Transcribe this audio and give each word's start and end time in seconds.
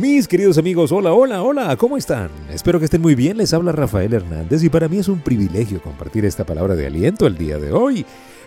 Mis 0.00 0.26
queridos 0.26 0.56
amigos, 0.56 0.92
hola, 0.92 1.12
hola, 1.12 1.42
hola, 1.42 1.76
¿cómo 1.76 1.98
están? 1.98 2.30
Espero 2.50 2.78
que 2.78 2.86
estén 2.86 3.02
muy 3.02 3.14
bien, 3.14 3.36
les 3.36 3.52
habla 3.52 3.70
Rafael 3.70 4.14
Hernández 4.14 4.64
y 4.64 4.70
para 4.70 4.88
mí 4.88 4.96
es 4.96 5.08
un 5.08 5.20
privilegio 5.20 5.82
compartir 5.82 6.24
esta 6.24 6.46
palabra 6.46 6.74
de 6.74 6.86
aliento 6.86 7.26
el 7.26 7.36
día 7.36 7.58
de 7.58 7.70
hoy. 7.70 8.06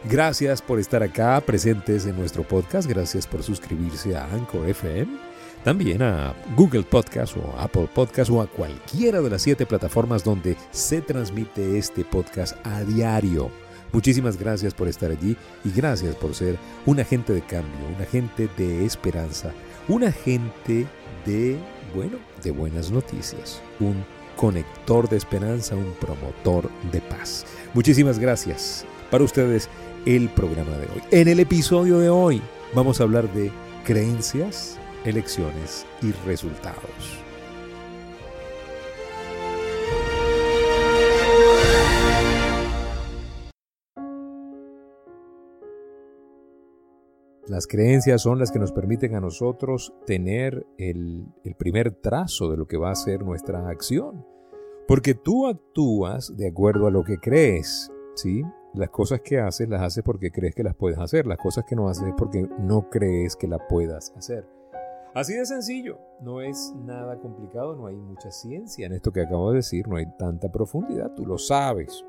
Gracias 0.10 0.64
por 0.64 0.80
estar 0.80 1.04
acá 1.04 1.40
presentes 1.46 2.08
en 2.08 2.16
nuestro 2.16 2.42
podcast, 2.42 2.90
gracias 2.90 3.28
por 3.28 3.44
suscribirse 3.44 4.16
a 4.16 4.26
Anchor 4.34 4.68
FM, 4.68 5.16
también 5.64 6.02
a 6.02 6.34
Google 6.56 6.82
Podcast 6.82 7.38
o 7.38 7.54
Apple 7.60 7.88
Podcast 7.94 8.32
o 8.32 8.42
a 8.42 8.48
cualquiera 8.48 9.22
de 9.22 9.30
las 9.30 9.44
siete 9.44 9.68
plataformas 9.68 10.24
donde 10.24 10.58
se 10.72 11.02
transmite 11.02 11.78
este 11.78 12.04
podcast 12.04 12.58
a 12.66 12.84
diario. 12.84 13.52
Muchísimas 13.94 14.38
gracias 14.38 14.74
por 14.74 14.88
estar 14.88 15.12
allí 15.12 15.38
y 15.64 15.70
gracias 15.72 16.16
por 16.16 16.34
ser 16.34 16.58
un 16.88 17.00
agente 17.00 17.32
de 17.32 17.42
cambio, 17.42 17.88
un 17.96 18.02
agente 18.02 18.50
de 18.58 18.84
esperanza, 18.86 19.54
un 19.88 20.04
agente 20.04 20.88
de, 21.28 21.58
bueno, 21.96 22.18
de 22.44 22.50
buenas 22.50 22.90
noticias, 22.90 23.62
un 23.80 24.04
conector 24.36 25.08
de 25.08 25.18
esperanza, 25.18 25.76
un 25.76 25.94
promotor 26.02 26.72
de 26.92 27.02
paz. 27.02 27.46
Muchísimas 27.76 28.18
gracias. 28.18 28.84
Para 29.12 29.24
ustedes 29.24 29.70
el 30.08 30.28
programa 30.30 30.72
de 30.72 30.88
hoy. 30.88 31.02
En 31.12 31.28
el 31.28 31.40
episodio 31.40 32.00
de 32.00 32.10
hoy 32.10 32.42
vamos 32.74 33.00
a 33.00 33.04
hablar 33.04 33.32
de 33.34 33.52
creencias, 33.86 34.80
elecciones 35.06 35.86
y 36.02 36.12
resultados. 36.26 37.24
Las 47.54 47.68
creencias 47.68 48.24
son 48.24 48.40
las 48.40 48.52
que 48.52 48.58
nos 48.58 48.72
permiten 48.72 49.14
a 49.14 49.20
nosotros 49.20 49.94
tener 50.08 50.66
el, 50.80 51.28
primer 51.56 51.92
trazo 51.92 52.50
de 52.50 52.58
lo 52.58 52.66
que 52.66 52.78
va 52.78 52.90
a 52.90 52.96
ser 52.96 53.24
nuestra 53.24 53.70
acción. 53.70 54.26
Porque 54.88 55.14
tú 55.14 55.46
actúas 55.46 56.36
de 56.36 56.48
acuerdo 56.48 56.88
a 56.88 56.90
lo 56.90 57.04
que 57.04 57.20
crees, 57.20 57.92
¿sí? 58.16 58.42
Las 58.74 58.90
cosas 58.90 59.22
que 59.22 59.40
haces 59.40 59.70
las 59.70 59.84
haces 59.84 60.04
porque 60.04 60.32
crees 60.32 60.56
que 60.56 60.64
las 60.64 60.74
puedes 60.74 60.98
hacer. 60.98 61.28
Las 61.28 61.38
cosas 61.38 61.64
que 61.66 61.76
no 61.76 61.90
haces 61.90 62.08
es 62.08 62.16
porque 62.18 62.50
no 62.58 62.90
crees 62.90 63.36
que 63.36 63.48
las 63.48 63.62
puedas 63.70 64.12
hacer. 64.18 64.48
Así 65.14 65.36
de 65.36 65.46
sencillo. 65.46 66.00
No 66.22 66.42
es 66.42 66.74
nada 66.84 67.20
complicado, 67.20 67.76
no 67.76 67.86
hay 67.86 67.96
mucha 67.96 68.32
ciencia 68.32 68.88
en 68.88 68.94
esto 68.94 69.12
que 69.12 69.22
acabo 69.22 69.52
de 69.52 69.58
decir, 69.58 69.88
no 69.88 69.98
hay 69.98 70.08
tanta 70.18 70.52
profundidad, 70.52 71.14
tú 71.14 71.24
lo 71.28 71.38
sabes. 71.38 72.04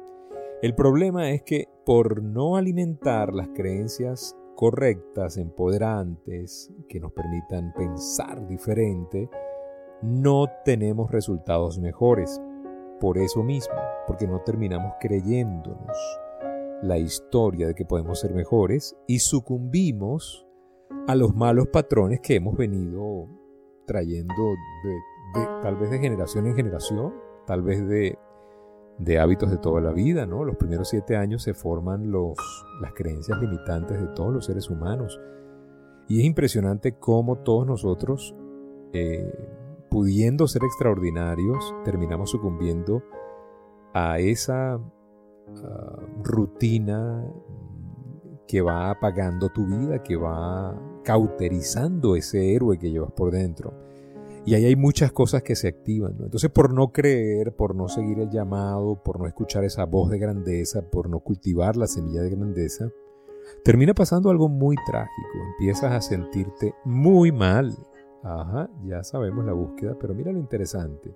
El 0.63 0.75
problema 0.75 1.33
es 1.33 1.43
que 1.43 1.69
por 1.85 2.23
no 2.23 2.57
alimentar 2.57 3.35
las 3.35 3.49
creencias 3.49 4.35
correctas, 4.55 5.37
empoderantes, 5.37 6.73
que 6.89 7.01
nos 7.01 7.13
permitan 7.13 7.73
pensar 7.75 8.47
diferente, 8.47 9.29
no 10.03 10.47
tenemos 10.65 11.11
resultados 11.11 11.79
mejores. 11.79 12.41
Por 13.01 13.19
eso 13.19 13.43
mismo, 13.43 13.75
porque 14.07 14.27
no 14.27 14.41
terminamos 14.41 14.95
creyéndonos 15.01 15.97
la 16.83 16.99
historia 16.99 17.67
de 17.67 17.75
que 17.75 17.85
podemos 17.85 18.21
ser 18.21 18.35
mejores 18.35 18.97
y 19.07 19.19
sucumbimos 19.19 20.47
a 21.07 21.15
los 21.15 21.35
malos 21.35 21.69
patrones 21.69 22.21
que 22.21 22.37
hemos 22.37 22.57
venido 22.57 23.29
trayendo 23.87 24.55
tal 25.63 25.77
vez 25.77 25.91
de 25.91 25.99
generación 25.99 26.47
en 26.47 26.55
generación, 26.55 27.15
tal 27.47 27.63
vez 27.63 27.87
de 27.87 28.19
de 28.99 29.19
hábitos 29.19 29.51
de 29.51 29.59
toda 29.59 29.81
la 29.81 29.93
vida, 29.93 30.27
¿no? 30.27 30.45
Los 30.45 30.57
primeros 30.57 30.89
siete 30.89 31.17
años 31.17 31.43
se 31.43 31.55
forman 31.55 32.11
los, 32.11 32.39
las 32.81 32.93
creencias 32.95 33.41
limitantes 33.41 34.01
de 34.01 34.09
todos 34.09 34.33
los 34.33 34.47
seres 34.47 34.71
humanos. 34.71 35.21
Y 36.09 36.21
es 36.21 36.27
impresionante 36.27 36.93
cómo 36.99 37.39
todos 37.39 37.67
nosotros, 37.67 38.35
eh, 38.93 39.33
pudiendo 39.91 40.47
ser 40.47 40.63
extraordinarios, 40.65 41.75
terminamos 41.85 42.31
sucumbiendo 42.31 43.03
a 43.95 44.19
esa 44.19 44.75
ah, 44.75 46.01
rutina 46.23 47.25
que 48.47 48.61
va 48.61 48.91
apagando 48.91 49.49
tu 49.49 49.67
vida, 49.67 50.03
que 50.03 50.17
va 50.17 50.79
cauterizando 51.03 52.17
ese 52.17 52.55
héroe 52.55 52.79
que 52.79 52.91
llevas 52.91 53.13
por 53.13 53.31
dentro. 53.31 53.73
Y 54.47 54.55
ahí 54.55 54.67
hay 54.67 54.77
muchas 54.77 55.11
cosas 55.11 55.43
que 55.43 55.57
se 55.57 55.69
activan. 55.69 56.17
Entonces, 56.21 56.51
por 56.51 56.73
no 56.73 56.93
creer, 56.93 57.57
por 57.57 57.75
no 57.75 57.89
seguir 57.89 58.19
el 58.19 58.31
llamado, 58.31 59.03
por 59.03 59.19
no 59.19 59.27
escuchar 59.27 59.65
esa 59.65 59.85
voz 59.87 60.11
de 60.11 60.19
grandeza, 60.19 60.83
por 60.91 61.09
no 61.09 61.21
cultivar 61.21 61.77
la 61.77 61.87
semilla 61.87 62.21
de 62.21 62.31
grandeza, 62.31 62.91
termina 63.65 63.95
pasando 63.95 64.29
algo 64.29 64.49
muy 64.49 64.77
trágico. 64.87 65.39
Empiezas 65.53 65.93
a 65.93 66.01
sentirte 66.03 66.75
muy 66.85 67.33
mal. 67.33 67.75
Ajá, 68.23 68.71
ya 68.85 69.03
sabemos 69.03 69.47
la 69.47 69.53
búsqueda, 69.53 69.97
pero 69.99 70.15
mira 70.15 70.31
lo 70.31 70.39
interesante. 70.39 71.15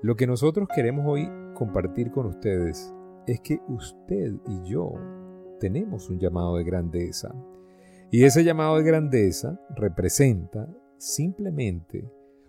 Lo 0.00 0.16
que 0.16 0.26
nosotros 0.26 0.68
queremos 0.74 1.04
hoy 1.06 1.28
compartir 1.54 2.10
con 2.10 2.26
ustedes 2.26 2.94
es 3.26 3.40
que 3.40 3.60
usted 3.68 4.32
y 4.46 4.70
yo 4.70 4.92
tenemos 5.60 6.08
un 6.08 6.18
llamado 6.18 6.56
de 6.56 6.64
grandeza. 6.64 7.34
Y 8.10 8.24
ese 8.24 8.42
llamado 8.42 8.76
de 8.76 8.84
grandeza 8.84 9.60
representa 9.76 10.66
simplemente 10.96 12.08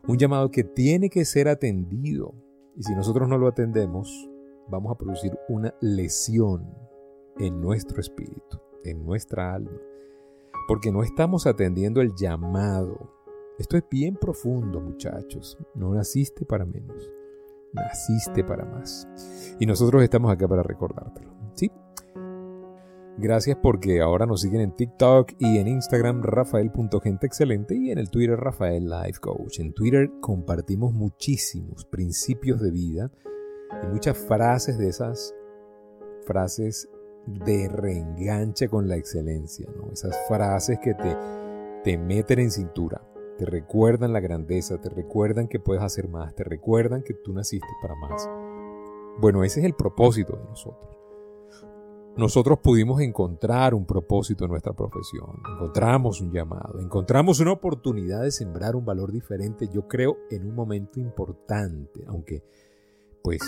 un 0.09 0.17
llamado 0.17 0.49
que 0.49 0.63
tiene 0.63 1.07
que 1.07 1.23
ser 1.23 1.47
atendido. 1.47 2.33
Y 2.75 2.81
si 2.81 2.95
nosotros 2.95 3.29
no 3.29 3.37
lo 3.37 3.47
atendemos, 3.47 4.27
vamos 4.67 4.91
a 4.91 4.97
producir 4.97 5.37
una 5.47 5.71
lesión 5.81 6.65
en 7.37 7.61
nuestro 7.61 8.01
espíritu, 8.01 8.59
en 8.83 9.05
nuestra 9.05 9.53
alma. 9.53 9.79
Porque 10.67 10.91
no 10.91 11.03
estamos 11.03 11.45
atendiendo 11.45 12.01
el 12.01 12.15
llamado. 12.15 13.13
Esto 13.59 13.77
es 13.77 13.83
bien 13.87 14.15
profundo, 14.15 14.81
muchachos. 14.81 15.59
No 15.75 15.93
naciste 15.93 16.43
para 16.43 16.65
menos. 16.65 17.07
Naciste 17.73 18.43
para 18.43 18.65
más. 18.65 19.07
Y 19.59 19.67
nosotros 19.67 20.01
estamos 20.01 20.31
acá 20.31 20.47
para 20.47 20.63
recordártelo. 20.63 21.38
Gracias 23.21 23.57
porque 23.61 23.99
ahora 23.99 24.25
nos 24.25 24.39
siguen 24.39 24.61
en 24.61 24.71
TikTok 24.71 25.33
y 25.39 25.57
en 25.57 25.67
Instagram 25.67 26.23
rafael.genteexcelente 26.23 27.75
y 27.75 27.91
en 27.91 27.97
el 27.97 28.09
Twitter 28.09 28.39
Rafael 28.39 28.89
Life 28.89 29.19
Coach. 29.19 29.59
En 29.59 29.73
Twitter 29.73 30.09
compartimos 30.21 30.93
muchísimos 30.93 31.83
principios 31.83 32.61
de 32.61 32.71
vida 32.71 33.11
y 33.83 33.87
muchas 33.87 34.17
frases 34.17 34.77
de 34.77 34.87
esas 34.87 35.35
frases 36.25 36.87
de 37.27 37.67
reenganche 37.67 38.69
con 38.69 38.87
la 38.87 38.95
excelencia, 38.95 39.67
¿no? 39.75 39.91
Esas 39.91 40.17
frases 40.29 40.79
que 40.79 40.93
te, 40.93 41.17
te 41.83 41.97
meten 41.97 42.39
en 42.39 42.51
cintura, 42.51 43.05
te 43.37 43.43
recuerdan 43.43 44.13
la 44.13 44.21
grandeza, 44.21 44.79
te 44.79 44.87
recuerdan 44.87 45.49
que 45.49 45.59
puedes 45.59 45.83
hacer 45.83 46.07
más, 46.07 46.33
te 46.35 46.45
recuerdan 46.45 47.03
que 47.03 47.15
tú 47.15 47.33
naciste 47.33 47.67
para 47.81 47.95
más. 47.95 48.29
Bueno, 49.19 49.43
ese 49.43 49.59
es 49.59 49.65
el 49.65 49.73
propósito 49.73 50.37
de 50.37 50.45
nosotros 50.45 50.98
nosotros 52.17 52.59
pudimos 52.59 53.01
encontrar 53.01 53.73
un 53.73 53.85
propósito 53.85 54.45
en 54.45 54.51
nuestra 54.51 54.73
profesión, 54.73 55.41
encontramos 55.55 56.21
un 56.21 56.31
llamado, 56.31 56.79
encontramos 56.79 57.39
una 57.39 57.53
oportunidad 57.53 58.23
de 58.23 58.31
sembrar 58.31 58.75
un 58.75 58.85
valor 58.85 59.11
diferente, 59.11 59.69
yo 59.73 59.87
creo, 59.87 60.17
en 60.29 60.45
un 60.47 60.55
momento 60.55 60.99
importante, 60.99 62.03
aunque 62.07 62.43
pues 63.23 63.41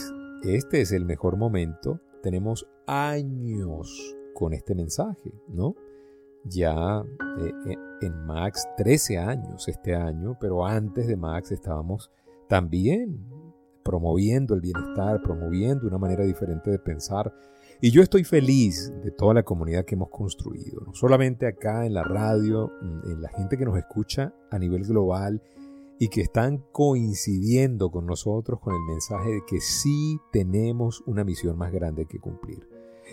este 0.44 0.82
es 0.82 0.92
el 0.92 1.06
mejor 1.06 1.38
momento, 1.38 2.00
tenemos 2.22 2.68
años 2.88 4.16
con 4.34 4.54
este 4.54 4.76
mensaje, 4.76 5.34
¿no? 5.48 5.76
Ya 6.44 7.04
eh, 7.40 7.54
eh, 7.68 7.78
en 8.02 8.26
Max 8.26 8.68
13 8.78 9.20
años 9.20 9.68
este 9.68 9.96
año, 9.96 10.38
pero 10.40 10.66
antes 10.66 11.08
de 11.08 11.16
Max 11.16 11.52
estábamos 11.52 12.10
también 12.48 13.28
promoviendo 13.84 14.54
el 14.56 14.62
bienestar, 14.62 15.22
promoviendo 15.22 15.88
una 15.88 15.98
manera 15.98 16.24
diferente 16.24 16.72
de 16.72 16.80
pensar, 16.80 17.34
y 17.82 17.90
yo 17.90 18.04
estoy 18.04 18.24
feliz 18.24 18.94
de 19.04 19.10
toda 19.10 19.34
la 19.34 19.42
comunidad 19.42 19.86
que 19.86 19.96
hemos 19.96 20.10
construido, 20.10 20.82
no 20.86 20.94
solamente 20.94 21.48
acá 21.48 21.88
en 21.88 21.96
la 21.96 22.04
radio, 22.04 22.72
en 22.82 23.22
la 23.22 23.30
gente 23.30 23.58
que 23.58 23.66
nos 23.66 23.76
escucha 23.76 24.36
a 24.52 24.60
nivel 24.60 24.86
global 24.86 25.42
y 25.98 26.10
que 26.10 26.22
están 26.22 26.64
coincidiendo 26.72 27.90
con 27.90 28.06
nosotros 28.06 28.60
con 28.60 28.76
el 28.76 28.82
mensaje 28.82 29.32
de 29.32 29.42
que 29.48 29.60
sí 29.62 30.20
tenemos 30.32 31.02
una 31.08 31.24
misión 31.24 31.58
más 31.58 31.72
grande 31.72 32.06
que 32.06 32.20
cumplir. 32.20 32.68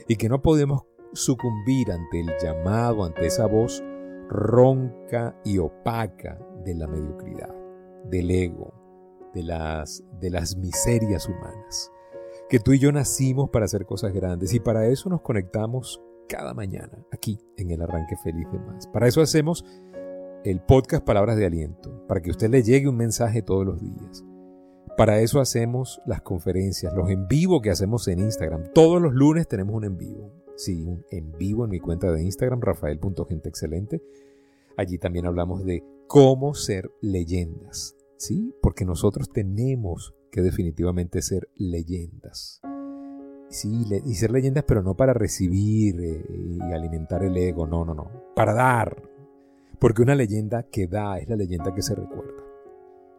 Y 0.06 0.16
que 0.16 0.28
no 0.28 0.42
podemos 0.42 0.82
sucumbir 1.14 1.90
ante 1.90 2.20
el 2.20 2.30
llamado, 2.42 3.04
ante 3.04 3.26
esa 3.26 3.46
voz 3.46 3.82
ronca 4.28 5.34
y 5.46 5.56
opaca 5.58 6.38
de 6.64 6.74
la 6.74 6.86
mediocridad, 6.86 7.54
del 8.04 8.30
ego, 8.30 8.74
de 9.32 9.44
las, 9.44 10.04
de 10.20 10.28
las 10.28 10.56
miserias 10.56 11.26
humanas 11.26 11.90
que 12.48 12.58
tú 12.58 12.72
y 12.72 12.78
yo 12.78 12.90
nacimos 12.92 13.50
para 13.50 13.66
hacer 13.66 13.84
cosas 13.84 14.12
grandes 14.12 14.54
y 14.54 14.60
para 14.60 14.86
eso 14.86 15.08
nos 15.08 15.20
conectamos 15.20 16.02
cada 16.28 16.54
mañana 16.54 17.04
aquí 17.12 17.38
en 17.56 17.70
el 17.70 17.82
Arranque 17.82 18.16
Feliz 18.16 18.46
de 18.52 18.58
Más. 18.58 18.86
Para 18.86 19.06
eso 19.06 19.20
hacemos 19.20 19.64
el 20.44 20.60
podcast 20.60 21.04
Palabras 21.04 21.36
de 21.36 21.46
Aliento, 21.46 22.06
para 22.06 22.20
que 22.20 22.30
usted 22.30 22.48
le 22.48 22.62
llegue 22.62 22.88
un 22.88 22.96
mensaje 22.96 23.42
todos 23.42 23.66
los 23.66 23.80
días. 23.80 24.24
Para 24.96 25.20
eso 25.20 25.40
hacemos 25.40 26.00
las 26.06 26.22
conferencias, 26.22 26.94
los 26.94 27.10
en 27.10 27.28
vivo 27.28 27.60
que 27.60 27.70
hacemos 27.70 28.08
en 28.08 28.20
Instagram. 28.20 28.72
Todos 28.74 29.00
los 29.00 29.12
lunes 29.12 29.46
tenemos 29.46 29.74
un 29.74 29.84
en 29.84 29.96
vivo. 29.96 30.32
Sí, 30.56 30.82
un 30.82 31.04
en 31.10 31.32
vivo 31.32 31.64
en 31.64 31.70
mi 31.70 31.80
cuenta 31.80 32.10
de 32.10 32.22
Instagram, 32.22 32.60
rafael.genteexcelente. 32.60 34.02
Allí 34.76 34.98
también 34.98 35.26
hablamos 35.26 35.64
de 35.64 35.84
cómo 36.08 36.54
ser 36.54 36.90
leyendas 37.00 37.94
¿sí? 38.18 38.54
Porque 38.60 38.84
nosotros 38.84 39.30
tenemos 39.30 40.14
que 40.30 40.42
definitivamente 40.42 41.22
ser 41.22 41.48
leyendas. 41.56 42.60
Sí, 43.48 43.86
y 44.04 44.14
ser 44.14 44.30
leyendas, 44.30 44.64
pero 44.66 44.82
no 44.82 44.94
para 44.94 45.14
recibir 45.14 46.00
eh, 46.00 46.24
y 46.28 46.60
alimentar 46.72 47.22
el 47.22 47.36
ego, 47.36 47.66
no, 47.66 47.84
no, 47.84 47.94
no, 47.94 48.10
para 48.34 48.52
dar. 48.52 49.02
Porque 49.78 50.02
una 50.02 50.14
leyenda 50.14 50.64
que 50.64 50.86
da 50.86 51.18
es 51.18 51.28
la 51.28 51.36
leyenda 51.36 51.74
que 51.74 51.82
se 51.82 51.94
recuerda. 51.94 52.42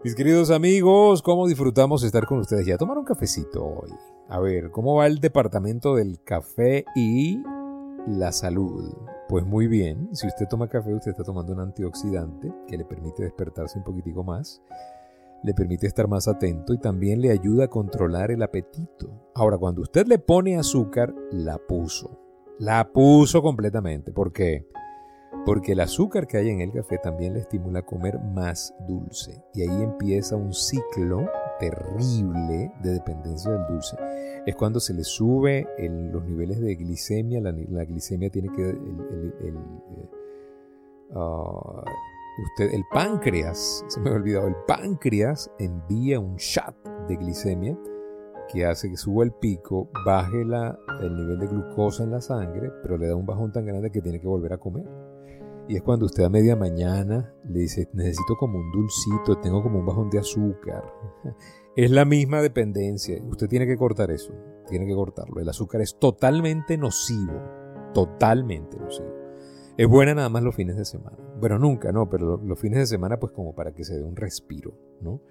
Mis 0.03 0.15
queridos 0.15 0.51
amigos, 0.51 1.21
¿cómo 1.21 1.47
disfrutamos 1.47 2.03
estar 2.03 2.25
con 2.25 2.39
ustedes? 2.39 2.65
Ya 2.65 2.77
tomar 2.77 2.97
un 2.97 3.06
cafecito 3.06 3.65
hoy. 3.65 3.91
A 4.29 4.39
ver, 4.39 4.71
¿cómo 4.71 4.95
va 4.95 5.07
el 5.07 5.19
departamento 5.19 5.95
del 5.95 6.21
café 6.23 6.85
y 6.95 7.44
la 8.07 8.31
salud? 8.31 8.94
Pues 9.27 9.45
muy 9.45 9.67
bien, 9.67 10.09
si 10.13 10.27
usted 10.27 10.47
toma 10.47 10.69
café, 10.69 10.94
usted 10.94 11.11
está 11.11 11.23
tomando 11.23 11.53
un 11.53 11.59
antioxidante 11.59 12.53
que 12.67 12.77
le 12.77 12.85
permite 12.85 13.23
despertarse 13.23 13.77
un 13.77 13.83
poquitico 13.83 14.23
más, 14.23 14.61
le 15.44 15.53
permite 15.53 15.88
estar 15.88 16.07
más 16.07 16.27
atento 16.27 16.74
y 16.74 16.77
también 16.77 17.21
le 17.21 17.31
ayuda 17.31 17.65
a 17.65 17.69
controlar 17.69 18.31
el 18.31 18.44
apetito. 18.44 19.31
Ahora, 19.33 19.57
cuando 19.57 19.81
usted 19.81 20.07
le 20.07 20.19
pone 20.19 20.57
azúcar, 20.57 21.13
la 21.31 21.57
puso. 21.57 22.19
La 22.59 22.91
puso 22.91 23.41
completamente. 23.41 24.12
¿Por 24.12 24.33
qué? 24.33 24.68
Porque 25.45 25.71
el 25.71 25.80
azúcar 25.80 26.27
que 26.27 26.38
hay 26.38 26.50
en 26.50 26.62
el 26.62 26.71
café 26.71 26.97
también 26.97 27.33
le 27.33 27.39
estimula 27.39 27.80
a 27.80 27.86
comer 27.86 28.19
más 28.19 28.75
dulce. 28.88 29.41
Y 29.53 29.62
ahí 29.62 29.83
empieza 29.83 30.36
un 30.36 30.53
ciclo 30.53 31.30
terrible 31.59 32.71
de 32.81 32.94
dependencia 32.94 33.51
del 33.51 33.65
dulce. 33.68 33.97
Es 34.45 34.56
cuando 34.56 34.80
se 34.80 34.94
le 34.94 35.03
sube 35.03 35.68
los 36.12 36.24
niveles 36.25 36.59
de 36.59 36.75
glicemia, 36.75 37.39
la, 37.42 37.51
glicemia 37.85 38.30
tiene 38.30 38.50
que... 38.51 38.69
El, 38.69 39.57
ah, 41.15 41.83
usted, 42.43 42.73
el 42.73 42.85
páncreas, 42.91 43.83
se 43.87 43.99
me 43.99 44.09
ha 44.09 44.13
olvidado, 44.13 44.47
el 44.47 44.55
páncreas 44.67 45.51
envía 45.59 46.19
un 46.19 46.35
shot 46.37 46.75
de 47.07 47.15
glicemia 47.15 47.77
que 48.51 48.65
hace 48.65 48.89
que 48.89 48.97
suba 48.97 49.23
el 49.23 49.31
pico, 49.31 49.89
baje 50.05 50.43
la, 50.43 50.77
el 51.01 51.15
nivel 51.15 51.39
de 51.39 51.47
glucosa 51.47 52.03
en 52.03 52.11
la 52.11 52.21
sangre, 52.21 52.71
pero 52.81 52.97
le 52.97 53.07
da 53.07 53.15
un 53.15 53.25
bajón 53.25 53.51
tan 53.51 53.65
grande 53.65 53.91
que 53.91 54.01
tiene 54.01 54.19
que 54.19 54.27
volver 54.27 54.53
a 54.53 54.57
comer. 54.57 54.85
Y 55.67 55.75
es 55.75 55.83
cuando 55.83 56.07
usted 56.07 56.23
a 56.23 56.29
media 56.29 56.55
mañana 56.55 57.31
le 57.47 57.59
dice, 57.59 57.87
necesito 57.93 58.35
como 58.39 58.57
un 58.57 58.71
dulcito, 58.71 59.39
tengo 59.39 59.61
como 59.61 59.77
un 59.79 59.85
bajón 59.85 60.09
de 60.09 60.19
azúcar. 60.19 60.83
Es 61.75 61.91
la 61.91 62.03
misma 62.03 62.41
dependencia. 62.41 63.21
Usted 63.23 63.47
tiene 63.47 63.65
que 63.65 63.77
cortar 63.77 64.11
eso. 64.11 64.33
Tiene 64.67 64.85
que 64.85 64.93
cortarlo. 64.93 65.39
El 65.39 65.47
azúcar 65.47 65.79
es 65.79 65.97
totalmente 65.97 66.77
nocivo. 66.77 67.39
Totalmente 67.93 68.77
nocivo. 68.77 69.13
Es 69.77 69.87
buena 69.87 70.13
nada 70.13 70.27
más 70.27 70.43
los 70.43 70.55
fines 70.55 70.75
de 70.75 70.83
semana. 70.83 71.17
Bueno, 71.39 71.57
nunca, 71.57 71.91
no, 71.91 72.09
pero 72.09 72.38
los 72.38 72.59
fines 72.59 72.80
de 72.80 72.86
semana 72.86 73.19
pues 73.19 73.31
como 73.31 73.56
para 73.56 73.74
que 73.74 73.83
se 73.83 73.97
dé 73.97 74.03
un 74.03 74.15
respiro, 74.15 74.74
¿no? 75.01 75.21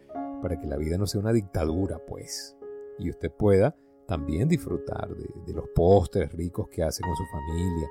Para 0.42 0.58
que 0.58 0.66
la 0.66 0.76
vida 0.76 0.96
no 0.98 1.06
sea 1.06 1.20
una 1.20 1.32
dictadura, 1.32 1.98
pues. 2.06 2.56
Y 2.98 3.10
usted 3.10 3.30
pueda 3.30 3.76
también 4.06 4.48
disfrutar 4.48 5.08
de, 5.14 5.52
los 5.52 5.68
postres 5.74 6.32
ricos 6.32 6.68
que 6.68 6.82
hace 6.82 7.02
con 7.02 7.14
su 7.14 7.24
familia 7.26 7.88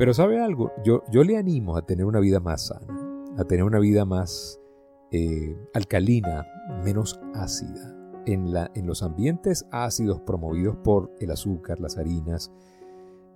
pero 0.00 0.14
¿sabe 0.14 0.40
algo? 0.40 0.72
Yo, 0.82 1.02
yo 1.12 1.24
le 1.24 1.36
animo 1.36 1.76
a 1.76 1.84
tener 1.84 2.06
una 2.06 2.20
vida 2.20 2.40
más 2.40 2.68
sana, 2.68 3.34
a 3.36 3.44
tener 3.44 3.64
una 3.64 3.78
vida 3.78 4.06
más 4.06 4.58
eh, 5.10 5.54
alcalina, 5.74 6.46
menos 6.82 7.20
ácida. 7.34 7.94
En, 8.24 8.50
la, 8.50 8.70
en 8.74 8.86
los 8.86 9.02
ambientes 9.02 9.66
ácidos 9.70 10.22
promovidos 10.22 10.78
por 10.78 11.12
el 11.20 11.30
azúcar, 11.30 11.80
las 11.80 11.98
harinas, 11.98 12.50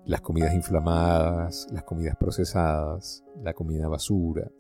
las 0.07 0.21
comidas 0.21 0.55
inflamadas, 0.55 1.67
las 1.73 1.85
comidas 1.85 2.17
procesadas, 2.17 3.25
la 3.43 3.55
comida 3.55 3.89
basura, 3.89 4.51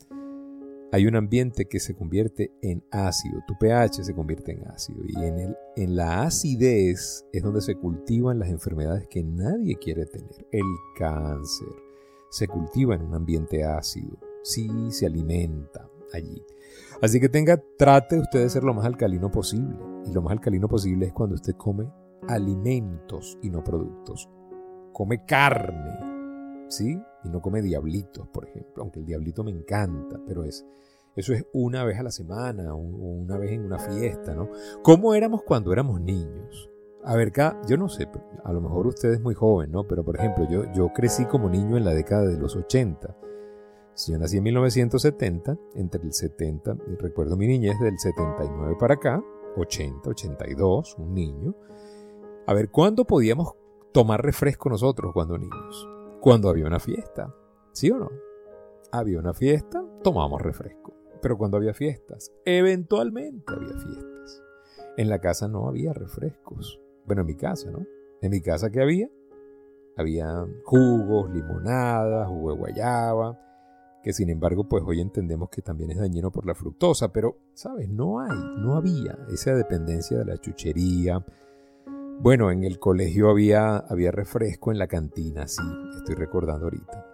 hay 0.92 1.06
un 1.06 1.16
ambiente 1.16 1.64
que 1.66 1.80
se 1.80 1.94
convierte 1.96 2.52
en 2.62 2.84
ácido, 2.92 3.40
tu 3.48 3.58
pH 3.58 4.04
se 4.04 4.14
convierte 4.14 4.52
en 4.52 4.68
ácido 4.68 5.02
y 5.04 5.24
en, 5.24 5.40
el, 5.40 5.56
en 5.74 5.96
la 5.96 6.22
acidez 6.22 7.26
es 7.32 7.42
donde 7.42 7.62
se 7.62 7.74
cultivan 7.74 8.38
las 8.38 8.48
enfermedades 8.48 9.08
que 9.08 9.24
nadie 9.24 9.74
quiere 9.76 10.06
tener, 10.06 10.46
el 10.52 10.62
cáncer, 10.96 11.66
se 12.30 12.46
cultiva 12.46 12.94
en 12.94 13.02
un 13.02 13.14
ambiente 13.14 13.64
ácido, 13.64 14.16
sí 14.44 14.68
se 14.90 15.06
alimenta 15.06 15.88
allí. 16.12 16.40
Así 17.02 17.20
que 17.20 17.28
tenga, 17.28 17.60
trate 17.76 18.18
usted 18.18 18.40
de 18.40 18.50
ser 18.50 18.62
lo 18.62 18.74
más 18.74 18.86
alcalino 18.86 19.30
posible. 19.30 19.76
Y 20.06 20.12
lo 20.12 20.22
más 20.22 20.32
alcalino 20.32 20.68
posible 20.68 21.06
es 21.06 21.12
cuando 21.12 21.34
usted 21.34 21.54
come 21.56 21.90
alimentos 22.28 23.38
y 23.42 23.50
no 23.50 23.62
productos. 23.64 24.28
Come 24.94 25.26
carne, 25.26 26.68
¿sí? 26.68 26.98
Y 27.24 27.28
no 27.28 27.42
come 27.42 27.60
diablitos, 27.60 28.28
por 28.28 28.46
ejemplo. 28.46 28.82
Aunque 28.82 29.00
el 29.00 29.06
diablito 29.06 29.44
me 29.44 29.50
encanta, 29.50 30.20
pero 30.26 30.44
es, 30.44 30.64
eso 31.16 31.34
es 31.34 31.44
una 31.52 31.84
vez 31.84 31.98
a 31.98 32.04
la 32.04 32.12
semana 32.12 32.74
o 32.74 32.78
una 32.78 33.36
vez 33.36 33.50
en 33.50 33.66
una 33.66 33.78
fiesta, 33.78 34.34
¿no? 34.34 34.48
¿Cómo 34.82 35.14
éramos 35.14 35.42
cuando 35.42 35.72
éramos 35.72 36.00
niños? 36.00 36.70
A 37.02 37.16
ver, 37.16 37.32
yo 37.68 37.76
no 37.76 37.88
sé, 37.88 38.08
a 38.44 38.52
lo 38.52 38.60
mejor 38.60 38.86
usted 38.86 39.12
es 39.12 39.20
muy 39.20 39.34
joven, 39.34 39.72
¿no? 39.72 39.86
Pero 39.86 40.04
por 40.04 40.16
ejemplo, 40.16 40.48
yo, 40.48 40.72
yo 40.72 40.90
crecí 40.94 41.24
como 41.26 41.50
niño 41.50 41.76
en 41.76 41.84
la 41.84 41.92
década 41.92 42.26
de 42.26 42.38
los 42.38 42.56
80. 42.56 43.16
Si 43.94 44.12
yo 44.12 44.18
nací 44.18 44.38
en 44.38 44.44
1970, 44.44 45.58
entre 45.74 46.02
el 46.02 46.12
70, 46.12 46.78
recuerdo 46.98 47.36
mi 47.36 47.46
niñez 47.46 47.78
del 47.80 47.98
79 47.98 48.76
para 48.78 48.94
acá, 48.94 49.22
80, 49.56 50.08
82, 50.08 50.96
un 50.98 51.14
niño. 51.14 51.54
A 52.46 52.54
ver, 52.54 52.70
¿cuándo 52.70 53.04
podíamos 53.04 53.54
tomar 53.94 54.20
refresco 54.20 54.68
nosotros 54.68 55.12
cuando 55.14 55.38
niños? 55.38 55.88
Cuando 56.20 56.48
había 56.50 56.66
una 56.66 56.80
fiesta, 56.80 57.32
¿sí 57.70 57.92
o 57.92 57.96
no? 57.96 58.10
Había 58.90 59.20
una 59.20 59.32
fiesta, 59.32 59.84
tomábamos 60.02 60.42
refresco. 60.42 60.92
Pero 61.22 61.38
cuando 61.38 61.58
había 61.58 61.74
fiestas, 61.74 62.32
eventualmente 62.44 63.54
había 63.54 63.78
fiestas. 63.78 64.42
En 64.96 65.08
la 65.08 65.20
casa 65.20 65.46
no 65.46 65.68
había 65.68 65.92
refrescos. 65.92 66.80
Bueno, 67.06 67.22
en 67.22 67.26
mi 67.28 67.36
casa, 67.36 67.70
¿no? 67.70 67.86
En 68.20 68.30
mi 68.32 68.40
casa, 68.40 68.68
¿qué 68.70 68.82
había? 68.82 69.08
Había 69.96 70.44
jugos, 70.64 71.30
limonadas, 71.30 72.26
jugo 72.26 72.50
de 72.50 72.58
guayaba, 72.58 73.38
que 74.02 74.12
sin 74.12 74.28
embargo, 74.28 74.68
pues 74.68 74.82
hoy 74.84 75.00
entendemos 75.00 75.50
que 75.50 75.62
también 75.62 75.92
es 75.92 75.98
dañino 75.98 76.32
por 76.32 76.46
la 76.46 76.56
fructosa, 76.56 77.12
pero, 77.12 77.38
¿sabes? 77.54 77.88
No 77.88 78.18
hay, 78.18 78.36
no 78.58 78.74
había 78.74 79.16
esa 79.32 79.54
dependencia 79.54 80.18
de 80.18 80.24
la 80.24 80.36
chuchería. 80.38 81.24
Bueno, 82.20 82.50
en 82.50 82.64
el 82.64 82.78
colegio 82.78 83.28
había, 83.28 83.76
había 83.76 84.10
refresco 84.10 84.72
en 84.72 84.78
la 84.78 84.86
cantina, 84.86 85.46
sí, 85.46 85.62
estoy 85.98 86.14
recordando 86.14 86.66
ahorita. 86.66 87.06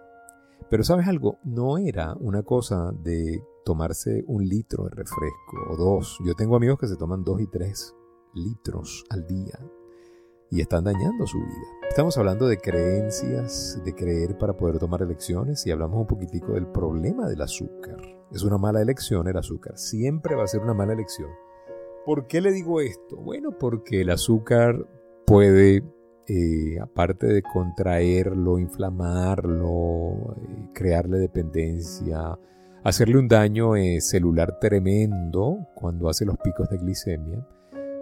Pero 0.69 0.83
sabes 0.83 1.07
algo, 1.07 1.37
no 1.43 1.77
era 1.77 2.15
una 2.19 2.43
cosa 2.43 2.91
de 2.93 3.43
tomarse 3.65 4.23
un 4.27 4.47
litro 4.47 4.85
de 4.85 4.91
refresco 4.91 5.57
o 5.69 5.75
dos. 5.75 6.17
Yo 6.25 6.33
tengo 6.33 6.55
amigos 6.55 6.79
que 6.79 6.87
se 6.87 6.95
toman 6.95 7.23
dos 7.23 7.41
y 7.41 7.47
tres 7.47 7.93
litros 8.33 9.03
al 9.09 9.27
día 9.27 9.59
y 10.49 10.61
están 10.61 10.85
dañando 10.85 11.27
su 11.27 11.39
vida. 11.39 11.87
Estamos 11.89 12.17
hablando 12.17 12.47
de 12.47 12.57
creencias, 12.57 13.81
de 13.83 13.93
creer 13.93 14.37
para 14.37 14.55
poder 14.55 14.79
tomar 14.79 15.01
elecciones 15.01 15.65
y 15.67 15.71
hablamos 15.71 15.99
un 15.99 16.07
poquitico 16.07 16.53
del 16.53 16.67
problema 16.67 17.27
del 17.27 17.41
azúcar. 17.41 17.97
Es 18.31 18.43
una 18.43 18.57
mala 18.57 18.81
elección 18.81 19.27
el 19.27 19.37
azúcar, 19.37 19.77
siempre 19.77 20.35
va 20.35 20.43
a 20.43 20.47
ser 20.47 20.61
una 20.61 20.73
mala 20.73 20.93
elección. 20.93 21.29
¿Por 22.05 22.25
qué 22.25 22.41
le 22.41 22.51
digo 22.51 22.81
esto? 22.81 23.15
Bueno, 23.17 23.57
porque 23.59 24.01
el 24.01 24.09
azúcar 24.09 24.87
puede, 25.25 25.83
eh, 26.27 26.79
aparte 26.81 27.27
de 27.27 27.43
contraerlo, 27.43 28.57
inflamarlo, 28.57 30.35
eh, 30.35 30.69
crearle 30.73 31.19
dependencia, 31.19 32.39
hacerle 32.83 33.19
un 33.19 33.27
daño 33.27 33.75
eh, 33.75 34.01
celular 34.01 34.57
tremendo 34.59 35.67
cuando 35.75 36.09
hace 36.09 36.25
los 36.25 36.37
picos 36.37 36.69
de 36.69 36.79
glicemia, 36.79 37.47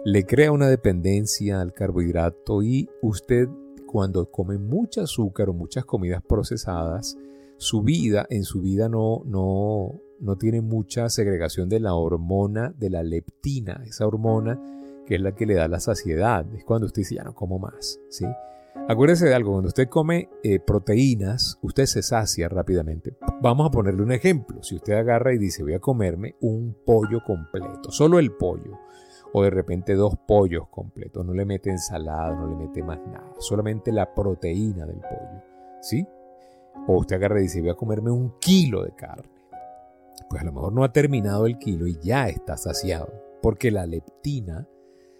le 0.06 0.24
crea 0.24 0.50
una 0.50 0.68
dependencia 0.68 1.60
al 1.60 1.74
carbohidrato 1.74 2.62
y 2.62 2.88
usted 3.02 3.48
cuando 3.86 4.30
come 4.30 4.56
mucho 4.56 5.02
azúcar 5.02 5.50
o 5.50 5.52
muchas 5.52 5.84
comidas 5.84 6.22
procesadas, 6.26 7.18
su 7.58 7.82
vida, 7.82 8.26
en 8.30 8.44
su 8.44 8.62
vida 8.62 8.88
no, 8.88 9.22
no, 9.26 10.00
no 10.20 10.36
tiene 10.36 10.60
mucha 10.60 11.08
segregación 11.08 11.68
de 11.68 11.80
la 11.80 11.94
hormona 11.94 12.72
de 12.76 12.90
la 12.90 13.02
leptina, 13.02 13.82
esa 13.86 14.06
hormona 14.06 14.60
que 15.06 15.16
es 15.16 15.20
la 15.20 15.34
que 15.34 15.46
le 15.46 15.54
da 15.54 15.66
la 15.66 15.80
saciedad. 15.80 16.46
Es 16.54 16.64
cuando 16.64 16.86
usted 16.86 17.00
dice, 17.00 17.16
ya 17.16 17.24
no 17.24 17.34
como 17.34 17.58
más, 17.58 17.98
¿sí? 18.10 18.26
Acuérdese 18.88 19.26
de 19.26 19.34
algo, 19.34 19.52
cuando 19.52 19.68
usted 19.68 19.88
come 19.88 20.28
eh, 20.42 20.60
proteínas, 20.60 21.58
usted 21.62 21.86
se 21.86 22.02
sacia 22.02 22.48
rápidamente. 22.48 23.16
Vamos 23.40 23.66
a 23.66 23.70
ponerle 23.70 24.02
un 24.02 24.12
ejemplo. 24.12 24.62
Si 24.62 24.76
usted 24.76 24.94
agarra 24.94 25.34
y 25.34 25.38
dice, 25.38 25.62
voy 25.62 25.74
a 25.74 25.80
comerme 25.80 26.36
un 26.40 26.76
pollo 26.84 27.22
completo, 27.26 27.90
solo 27.90 28.18
el 28.18 28.32
pollo, 28.32 28.78
o 29.32 29.42
de 29.42 29.50
repente 29.50 29.94
dos 29.94 30.14
pollos 30.26 30.68
completos, 30.70 31.24
no 31.24 31.34
le 31.34 31.44
mete 31.44 31.70
ensalada, 31.70 32.34
no 32.34 32.48
le 32.48 32.56
mete 32.56 32.82
más 32.82 32.98
nada, 33.06 33.32
solamente 33.38 33.92
la 33.92 34.12
proteína 34.14 34.86
del 34.86 34.98
pollo, 34.98 35.42
¿sí? 35.80 36.06
O 36.86 36.98
usted 36.98 37.16
agarra 37.16 37.40
y 37.40 37.44
dice, 37.44 37.60
voy 37.60 37.70
a 37.70 37.74
comerme 37.74 38.10
un 38.10 38.38
kilo 38.38 38.84
de 38.84 38.92
carne. 38.92 39.39
Pues 40.30 40.42
a 40.42 40.44
lo 40.44 40.52
mejor 40.52 40.72
no 40.72 40.84
ha 40.84 40.92
terminado 40.92 41.46
el 41.46 41.58
kilo 41.58 41.88
y 41.88 41.98
ya 42.00 42.28
está 42.28 42.56
saciado, 42.56 43.12
porque 43.42 43.72
la 43.72 43.84
leptina 43.84 44.68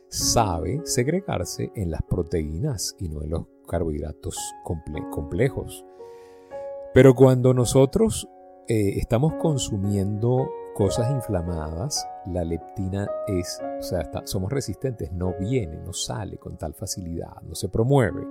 sabe 0.09 0.81
segregarse 0.85 1.73
en 1.75 1.91
las 1.91 2.03
proteínas 2.03 2.95
y 2.99 3.09
no 3.09 3.23
en 3.23 3.31
los 3.31 3.47
carbohidratos 3.69 4.39
complejos. 4.65 5.85
Pero 6.95 7.15
cuando 7.15 7.53
nosotros 7.53 8.29
eh, 8.69 8.99
estamos 8.99 9.35
consumiendo 9.35 10.49
mucosas 10.81 11.11
inflamadas, 11.11 12.07
la 12.27 12.45
leptina 12.45 13.09
es, 13.27 13.61
o 13.79 13.83
sea, 13.83 14.09
somos 14.25 14.51
resistentes, 14.51 15.13
no 15.13 15.35
viene, 15.39 15.77
no 15.79 15.93
sale 15.93 16.39
con 16.39 16.57
tal 16.57 16.75
facilidad, 16.75 17.43
no 17.43 17.55
se 17.55 17.69
promueve. 17.69 18.27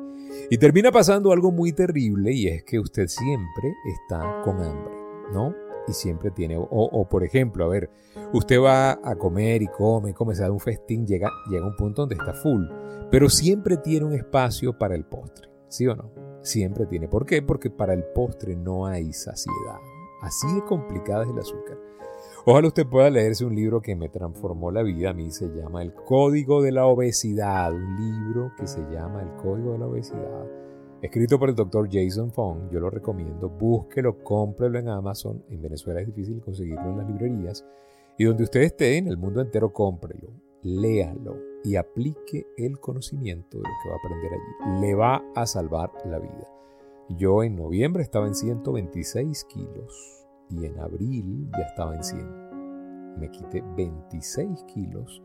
Y 0.50 0.58
termina 0.58 0.92
pasando 0.92 1.32
algo 1.32 1.52
muy 1.52 1.74
terrible 1.74 2.32
y 2.32 2.48
es 2.48 2.64
que 2.64 2.80
usted 2.80 3.08
siempre 3.08 3.76
está 3.86 4.42
con 4.44 4.62
hambre, 4.62 4.94
¿no? 5.34 5.69
Y 5.90 5.94
siempre 5.94 6.30
tiene, 6.30 6.56
o, 6.58 7.08
por 7.10 7.24
ejemplo, 7.24 7.66
a 7.66 7.68
ver, 7.68 7.90
usted 8.32 8.62
va 8.62 8.92
a 8.92 9.16
comer 9.16 9.64
y 9.64 9.68
come, 9.68 10.14
come, 10.14 10.36
se 10.36 10.44
da 10.44 10.52
un 10.52 10.60
festín, 10.60 11.08
llega, 11.08 11.32
llega 11.50 11.66
un 11.66 11.76
punto 11.76 12.04
donde 12.04 12.16
está 12.16 12.34
full, 12.34 12.66
pero 13.10 13.28
siempre 13.28 13.78
tiene 13.78 14.06
un 14.06 14.14
espacio 14.14 14.78
para 14.78 14.94
el 14.94 15.06
postre, 15.06 15.50
¿sí 15.68 15.88
o 15.88 15.96
no? 15.96 16.12
Siempre 16.44 16.86
tiene. 16.86 17.08
¿Por 17.08 17.26
qué? 17.26 17.42
Porque 17.42 17.72
para 17.72 17.94
el 17.94 18.04
postre 18.04 18.56
no 18.56 18.86
hay 18.86 19.12
saciedad. 19.14 19.80
Así 20.22 20.54
de 20.54 20.64
complicada 20.64 21.24
es 21.24 21.30
el 21.30 21.40
azúcar. 21.40 21.78
Ojalá 22.46 22.68
usted 22.68 22.88
pueda 22.88 23.10
leerse 23.10 23.46
un 23.46 23.56
libro 23.56 23.82
que 23.82 23.96
me 23.96 24.10
transformó 24.10 24.72
la 24.72 24.84
vida. 24.84 25.10
A 25.10 25.14
mí 25.14 25.32
se 25.32 25.48
llama 25.50 25.82
El 25.82 25.94
Código 25.94 26.62
de 26.62 26.72
la 26.72 26.86
Obesidad. 26.86 27.74
Un 27.74 27.96
libro 27.98 28.52
que 28.58 28.68
se 28.68 28.80
llama 28.92 29.22
El 29.22 29.36
Código 29.36 29.74
de 29.74 29.80
la 29.80 29.88
Obesidad. 29.88 30.46
Escrito 31.02 31.40
por 31.40 31.48
el 31.48 31.56
doctor 31.56 31.88
Jason 31.90 32.32
Fong. 32.32 32.70
Yo 32.72 32.82
lo 32.82 32.90
recomiendo. 32.90 33.48
Búsquelo, 33.50 34.22
cómprelo 34.22 34.80
en 34.80 34.90
Amazon. 34.90 35.44
En 35.50 35.62
Venezuela 35.62 36.02
es 36.02 36.08
difícil 36.08 36.42
conseguirlo 36.42 36.90
en 36.90 36.98
las 36.98 37.08
librerías. 37.08 37.66
Y 38.18 38.26
donde 38.26 38.44
usted 38.44 38.62
esté, 38.64 38.98
en 38.98 39.08
el 39.08 39.18
mundo 39.18 39.40
entero, 39.40 39.72
cómprelo. 39.72 40.28
Léalo 40.62 41.38
y 41.64 41.78
aplique 41.78 42.48
el 42.58 42.80
conocimiento 42.80 43.58
de 43.58 43.64
lo 43.64 43.70
que 43.82 43.90
va 43.90 43.96
a 43.96 43.98
aprender 43.98 44.34
allí. 44.34 44.82
Le 44.82 44.96
va 44.96 45.24
a 45.36 45.46
salvar 45.46 45.90
la 46.04 46.20
vida. 46.20 46.48
Yo 47.18 47.44
en 47.44 47.56
noviembre 47.56 48.04
estaba 48.04 48.28
en 48.28 48.36
126 48.36 49.46
kilos 49.46 50.28
y 50.50 50.66
en 50.66 50.80
abril 50.80 51.50
ya 51.58 51.64
estaba 51.64 51.96
en 51.96 52.04
100. 52.04 53.20
Me 53.20 53.32
quité 53.32 53.64
26 53.78 54.64
kilos 54.66 55.24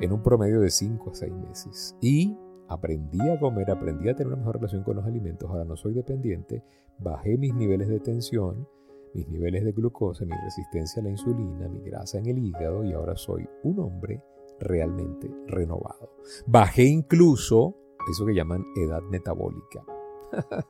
en 0.00 0.10
un 0.10 0.22
promedio 0.22 0.60
de 0.60 0.70
5 0.70 1.10
a 1.10 1.14
6 1.14 1.32
meses. 1.34 1.96
Y 2.00 2.34
aprendí 2.72 3.20
a 3.28 3.38
comer, 3.38 3.70
aprendí 3.70 4.08
a 4.08 4.14
tener 4.14 4.28
una 4.32 4.36
mejor 4.36 4.56
relación 4.56 4.82
con 4.82 4.96
los 4.96 5.04
alimentos. 5.04 5.48
Ahora 5.50 5.64
no 5.64 5.76
soy 5.76 5.94
dependiente, 5.94 6.62
bajé 6.98 7.36
mis 7.36 7.54
niveles 7.54 7.88
de 7.88 8.00
tensión, 8.00 8.66
mis 9.14 9.28
niveles 9.28 9.64
de 9.64 9.72
glucosa, 9.72 10.24
mi 10.24 10.34
resistencia 10.44 11.00
a 11.00 11.04
la 11.04 11.10
insulina, 11.10 11.68
mi 11.68 11.80
grasa 11.80 12.18
en 12.18 12.26
el 12.26 12.38
hígado 12.38 12.84
y 12.84 12.92
ahora 12.92 13.16
soy 13.16 13.48
un 13.62 13.78
hombre 13.80 14.22
realmente 14.60 15.30
renovado. 15.46 16.16
Bajé 16.46 16.84
incluso 16.84 17.76
eso 18.10 18.26
que 18.26 18.34
llaman 18.34 18.64
edad 18.76 19.02
metabólica. 19.02 19.84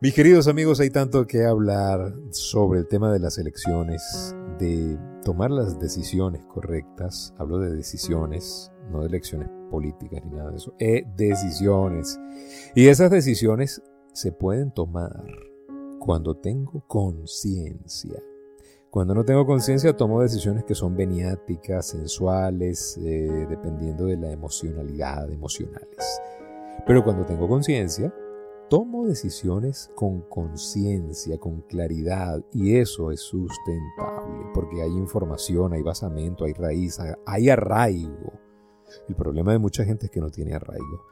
Mis 0.00 0.12
queridos 0.12 0.48
amigos, 0.48 0.80
hay 0.80 0.90
tanto 0.90 1.26
que 1.26 1.44
hablar 1.44 2.12
sobre 2.30 2.80
el 2.80 2.88
tema 2.88 3.12
de 3.12 3.20
las 3.20 3.38
elecciones, 3.38 4.34
de 4.58 4.98
tomar 5.24 5.52
las 5.52 5.78
decisiones 5.78 6.44
correctas. 6.46 7.32
Hablo 7.38 7.58
de 7.58 7.74
decisiones, 7.74 8.72
no 8.90 9.00
de 9.00 9.06
elecciones 9.06 9.48
políticas 9.70 10.22
ni 10.24 10.36
nada 10.36 10.50
de 10.50 10.56
eso. 10.56 10.74
Eh, 10.80 11.04
decisiones. 11.16 12.18
Y 12.74 12.88
esas 12.88 13.10
decisiones 13.10 13.82
se 14.12 14.32
pueden 14.32 14.72
tomar 14.72 15.24
cuando 16.00 16.36
tengo 16.36 16.84
conciencia. 16.88 18.20
Cuando 18.90 19.14
no 19.14 19.24
tengo 19.24 19.46
conciencia 19.46 19.96
tomo 19.96 20.20
decisiones 20.20 20.64
que 20.64 20.74
son 20.74 20.96
veniáticas, 20.96 21.86
sensuales, 21.86 22.98
eh, 22.98 23.46
dependiendo 23.48 24.06
de 24.06 24.16
la 24.16 24.32
emocionalidad, 24.32 25.30
emocionales. 25.30 26.20
Pero 26.84 27.02
cuando 27.04 27.24
tengo 27.24 27.48
conciencia, 27.48 28.12
tomo 28.68 29.06
decisiones 29.06 29.90
con 29.94 30.22
conciencia, 30.22 31.38
con 31.38 31.62
claridad, 31.62 32.44
y 32.52 32.76
eso 32.76 33.10
es 33.10 33.20
sustentable, 33.20 34.46
porque 34.52 34.82
hay 34.82 34.90
información, 34.90 35.72
hay 35.72 35.82
basamento, 35.82 36.44
hay 36.44 36.52
raíz, 36.52 36.98
hay 37.26 37.50
arraigo. 37.50 38.32
El 39.08 39.14
problema 39.14 39.52
de 39.52 39.58
mucha 39.58 39.84
gente 39.84 40.06
es 40.06 40.10
que 40.10 40.20
no 40.20 40.30
tiene 40.30 40.54
arraigo. 40.54 41.04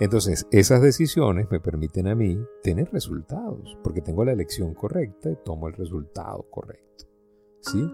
Entonces, 0.00 0.46
esas 0.50 0.82
decisiones 0.82 1.50
me 1.50 1.60
permiten 1.60 2.08
a 2.08 2.14
mí 2.14 2.38
tener 2.62 2.90
resultados, 2.90 3.78
porque 3.84 4.00
tengo 4.00 4.24
la 4.24 4.32
elección 4.32 4.74
correcta 4.74 5.30
y 5.30 5.36
tomo 5.44 5.68
el 5.68 5.74
resultado 5.74 6.46
correcto. 6.50 7.06
¿Sí? 7.60 7.88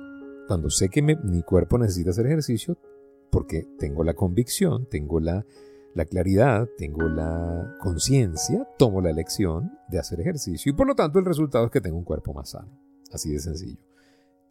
Cuando 0.47 0.71
sé 0.71 0.89
que 0.89 1.03
mi 1.03 1.43
cuerpo 1.43 1.77
necesita 1.77 2.11
hacer 2.11 2.27
ejercicio, 2.27 2.79
porque 3.31 3.67
tengo 3.79 4.05
la 4.05 4.15
convicción, 4.15 4.87
tengo 4.89 5.21
la 5.21 5.45
la 5.95 6.05
claridad, 6.05 6.69
tengo 6.77 7.09
la 7.09 7.77
conciencia, 7.81 8.69
tomo 8.79 9.01
la 9.01 9.11
elección 9.11 9.73
de 9.89 9.99
hacer 9.99 10.21
ejercicio 10.21 10.71
y 10.71 10.75
por 10.75 10.87
lo 10.87 10.95
tanto 10.95 11.19
el 11.19 11.25
resultado 11.25 11.67
es 11.67 11.71
que 11.71 11.81
tengo 11.81 11.97
un 11.97 12.05
cuerpo 12.05 12.33
más 12.33 12.51
sano. 12.51 12.69
Así 13.13 13.33
de 13.33 13.41
sencillo. 13.41 13.79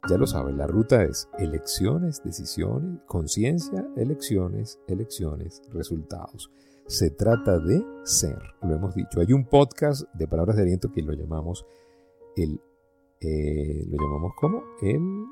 Ya 0.10 0.18
lo 0.18 0.28
saben, 0.28 0.58
la 0.58 0.68
ruta 0.68 1.04
es 1.04 1.28
elecciones, 1.38 2.24
decisiones, 2.24 3.02
conciencia, 3.08 3.86
elecciones, 3.98 4.80
elecciones, 4.88 5.62
resultados. 5.74 6.52
Se 6.88 7.10
trata 7.10 7.60
de 7.60 7.86
ser, 8.04 8.40
lo 8.62 8.76
hemos 8.76 8.96
dicho. 8.96 9.20
Hay 9.20 9.34
un 9.34 9.46
podcast 9.46 10.04
de 10.14 10.28
palabras 10.28 10.56
de 10.56 10.62
aliento 10.62 10.92
que 10.92 11.02
lo 11.02 11.14
llamamos 11.14 11.66
el, 12.38 12.62
eh, 13.20 13.86
lo 13.90 13.98
llamamos 13.98 14.32
como 14.40 14.64
el, 14.82 15.26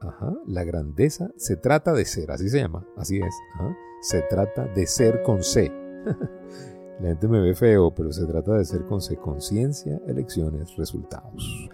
ajá, 0.00 0.32
la 0.46 0.64
grandeza. 0.64 1.30
Se 1.36 1.56
trata 1.56 1.92
de 1.92 2.04
ser, 2.04 2.30
así 2.30 2.48
se 2.48 2.58
llama, 2.58 2.86
así 2.96 3.18
es. 3.18 3.34
Se 4.02 4.22
trata 4.22 4.66
de 4.66 4.86
ser 4.86 5.22
con 5.22 5.42
C. 5.42 5.72
La 7.00 7.10
gente 7.10 7.28
me 7.28 7.40
ve 7.40 7.54
feo, 7.54 7.94
pero 7.94 8.12
se 8.12 8.26
trata 8.26 8.54
de 8.54 8.64
ser 8.64 8.84
con 8.84 9.00
C. 9.00 9.16
Conciencia, 9.16 10.00
elecciones, 10.08 10.76
resultados. 10.76 11.68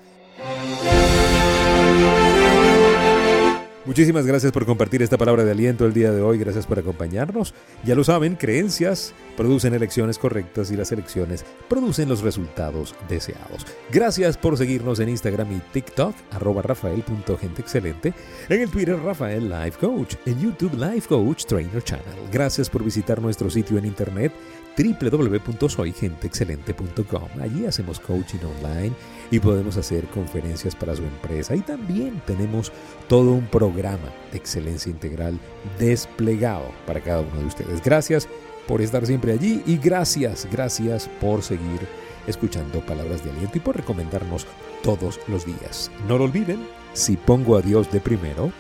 Muchísimas 3.87 4.25
gracias 4.25 4.51
por 4.51 4.65
compartir 4.65 5.03
esta 5.03 5.19
palabra 5.19 5.45
de 5.45 5.51
aliento 5.51 5.85
el 5.85 5.93
día 5.93 6.11
de 6.11 6.23
hoy, 6.23 6.39
gracias 6.39 6.67
por 6.67 6.79
acompañarnos. 6.79 7.53
Ya 7.85 7.95
lo 7.95 8.03
saben, 8.03 8.35
creencias 8.35 9.13
producen 9.37 9.75
elecciones 9.75 10.19
correctas 10.19 10.71
y 10.71 10.77
las 10.77 10.91
elecciones 10.91 11.45
producen 11.69 12.09
los 12.09 12.23
resultados 12.23 12.95
deseados. 13.11 13.67
Gracias 13.93 14.39
por 14.39 14.57
seguirnos 14.57 15.01
en 15.01 15.11
Instagram 15.11 15.53
y 15.53 15.61
TikTok, 15.73 16.15
arroba 16.31 16.63
rafael.genteexcelente, 16.63 18.15
en 18.49 18.61
el 18.63 18.71
Twitter 18.71 18.99
Rafael 18.99 19.51
Life 19.51 19.79
Coach, 19.79 20.15
en 20.25 20.41
YouTube 20.41 20.75
Life 20.79 21.07
Coach 21.07 21.45
Trainer 21.45 21.83
Channel. 21.83 22.31
Gracias 22.33 22.71
por 22.71 22.83
visitar 22.83 23.21
nuestro 23.21 23.51
sitio 23.51 23.77
en 23.77 23.85
internet 23.85 24.33
www.soygenteexcelente.com. 24.77 27.29
Allí 27.41 27.65
hacemos 27.67 28.01
coaching 28.01 28.41
online 28.59 28.93
y 29.31 29.39
podemos 29.41 29.77
hacer 29.77 30.07
conferencias 30.07 30.75
para 30.75 30.97
su 30.97 31.03
empresa. 31.03 31.55
Y 31.55 31.61
también 31.61 32.23
tenemos 32.27 32.73
todo 33.09 33.33
un 33.33 33.47
programa 33.47 34.11
de 34.33 34.39
excelencia 34.39 34.91
integral 34.91 35.39
desplegado 35.79 36.71
para 36.87 37.01
cada 37.01 37.21
uno 37.21 37.41
de 37.41 37.47
ustedes. 37.47 37.83
Gracias 37.83 38.27
por 38.67 38.81
estar 38.81 39.07
siempre 39.07 39.33
allí 39.33 39.63
y 39.67 39.77
gracias, 39.77 40.49
gracias 40.51 41.11
por 41.21 41.43
seguir 41.43 41.87
escuchando 42.27 42.81
palabras 42.81 43.23
de 43.25 43.31
aliento 43.31 43.59
y 43.59 43.61
por 43.61 43.77
recomendarnos 43.77 44.47
todos 44.83 45.21
los 45.29 45.45
días. 45.45 45.91
No 46.09 46.19
lo 46.19 46.25
olviden, 46.25 46.67
si 46.93 47.17
pongo 47.17 47.57
a 47.57 47.63
Dios 47.63 47.91
de 47.93 48.01
primero, 48.01 48.53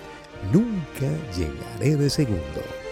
nunca 0.52 1.08
llegaré 1.36 1.96
de 1.96 2.10
segundo. 2.10 2.83